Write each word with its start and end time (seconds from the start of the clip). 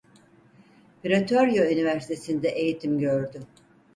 Pretoria 1.01 1.71
Üniversitesi'nde 1.71 2.49
eğitim 2.49 2.99
gördü. 2.99 3.41